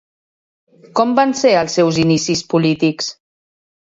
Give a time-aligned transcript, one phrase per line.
[0.99, 3.13] Com van ser els seus inicis polítics?